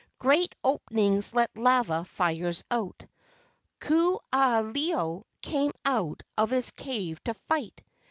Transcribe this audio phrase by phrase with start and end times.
[0.17, 3.05] Great openings let lava fires out.
[3.79, 7.83] Ku aha ilo came out of his cave to fight.